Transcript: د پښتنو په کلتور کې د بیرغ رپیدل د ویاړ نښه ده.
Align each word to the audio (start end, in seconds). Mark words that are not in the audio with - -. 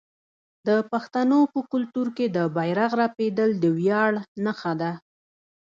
د 0.67 0.69
پښتنو 0.91 1.39
په 1.53 1.59
کلتور 1.71 2.07
کې 2.17 2.25
د 2.35 2.37
بیرغ 2.55 2.91
رپیدل 3.03 3.49
د 3.63 3.65
ویاړ 3.77 4.11
نښه 4.45 4.73
ده. 4.81 4.91